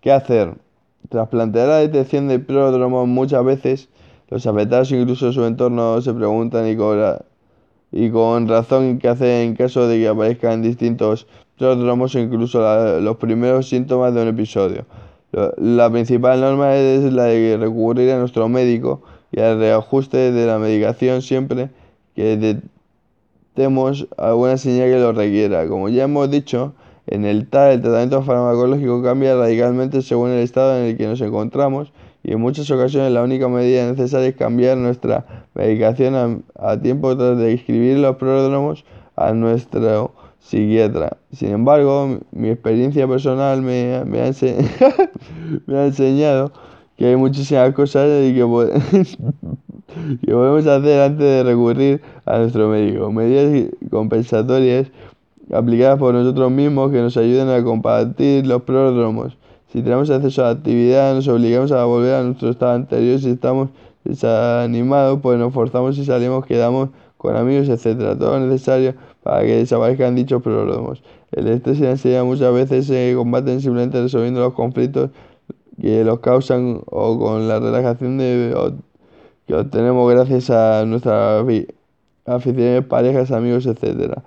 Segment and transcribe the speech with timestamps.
[0.00, 0.54] ¿Qué hacer?
[1.10, 3.88] Tras plantear la detección de pródromos muchas veces,
[4.30, 6.98] los afectados incluso su entorno se preguntan y con,
[7.92, 11.26] y con razón qué hacer en caso de que aparezcan distintos
[11.58, 14.86] pródromos o incluso los primeros síntomas de un episodio.
[15.58, 20.58] La principal norma es la de recurrir a nuestro médico y al reajuste de la
[20.58, 21.68] medicación siempre
[22.16, 25.68] que detectemos alguna señal que lo requiera.
[25.68, 26.72] Como ya hemos dicho,
[27.10, 31.20] en el TAR el tratamiento farmacológico cambia radicalmente según el estado en el que nos
[31.20, 37.16] encontramos y en muchas ocasiones la única medida necesaria es cambiar nuestra medicación a, tiempo
[37.16, 38.84] tras de escribir los pródromos
[39.16, 41.16] a nuestro psiquiatra.
[41.32, 44.30] Sin embargo, mi experiencia personal me, me, ha,
[45.66, 46.52] me ha enseñado
[46.96, 48.34] que hay muchísimas cosas que,
[50.26, 53.10] que podemos hacer antes de recurrir a nuestro médico.
[53.10, 54.90] Medidas compensatorias
[55.52, 59.36] aplicadas por nosotros mismos que nos ayuden a combatir los pródromos.
[59.72, 63.18] Si tenemos acceso a actividad, nos obligamos a volver a nuestro estado anterior.
[63.20, 63.68] Si estamos
[64.04, 68.16] desanimados, pues nos forzamos y salimos, quedamos con amigos, etcétera.
[68.18, 71.02] Todo lo necesario para que desaparezcan dichos pródromos.
[71.32, 75.10] El estrés y la ansiedad muchas veces se combaten simplemente resolviendo los conflictos
[75.80, 81.44] que los causan o con la relajación que obtenemos gracias a nuestras
[82.26, 84.18] aficiones, parejas, amigos, etc.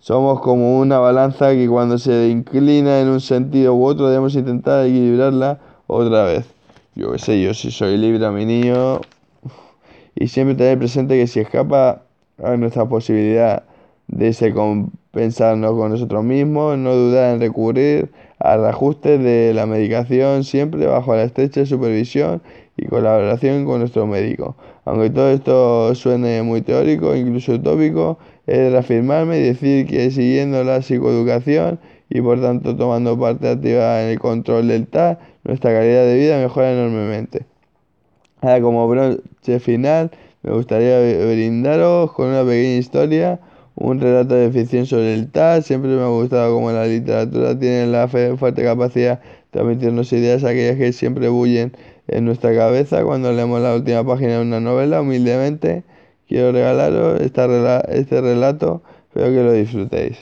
[0.00, 4.86] Somos como una balanza que cuando se inclina en un sentido u otro debemos intentar
[4.86, 6.46] equilibrarla otra vez.
[6.94, 9.02] Yo qué sé, yo si soy libre a mi niño
[10.14, 12.02] y siempre tener presente que si escapa
[12.42, 13.64] a nuestra posibilidad
[14.08, 20.44] de se compensarnos con nosotros mismos, no dudar en recurrir al ajuste de la medicación
[20.44, 22.40] siempre bajo la estrecha supervisión
[22.80, 24.56] y colaboración con nuestro médico.
[24.86, 30.80] Aunque todo esto suene muy teórico, incluso utópico, es reafirmarme y decir que siguiendo la
[30.80, 36.16] psicoeducación y por tanto tomando parte activa en el control del TAR, nuestra calidad de
[36.16, 37.44] vida mejora enormemente.
[38.40, 40.10] Ahora como broche final,
[40.42, 43.40] me gustaría brindaros con una pequeña historia
[43.80, 45.66] un relato de ficción sobre el TAS.
[45.66, 50.76] Siempre me ha gustado cómo la literatura tiene la fuerte capacidad de transmitirnos ideas, aquellas
[50.76, 51.72] que siempre bullen
[52.10, 55.00] en nuestra cabeza cuando leemos la última página de una novela.
[55.00, 55.84] Humildemente
[56.28, 60.18] quiero regalaros este relato, espero que lo disfrutéis.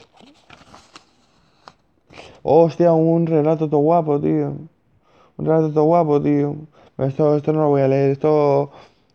[2.43, 4.53] Hostia, un relato todo guapo, tío.
[5.37, 6.55] Un relato todo guapo, tío.
[6.97, 8.71] Esto, esto no lo voy a leer, esto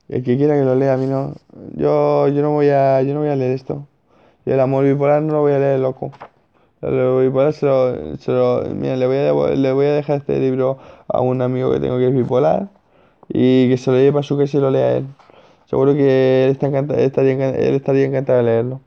[0.09, 1.35] el que quiera que lo lea, a mí no.
[1.75, 3.87] Yo, yo no voy a, yo no voy a leer esto.
[4.45, 6.13] Y el amor bipolar no lo voy a leer, loco.
[6.91, 7.09] Le
[9.07, 10.79] voy, a, le voy a dejar este libro
[11.09, 12.69] a un amigo que tengo que es bipolar
[13.29, 15.07] y que se lo lleve para su que se lo lea él.
[15.67, 18.81] Seguro que él, está encantado, estaría, él estaría encantado de leerlo.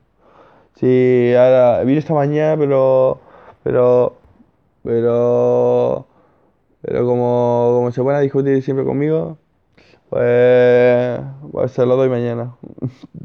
[0.75, 3.19] Sí, ahora vino esta mañana, pero,
[3.63, 4.15] pero,
[4.83, 6.07] pero,
[6.81, 9.37] pero como, como se pone a discutir siempre conmigo,
[10.09, 11.19] pues,
[11.51, 12.55] pues se lo doy mañana.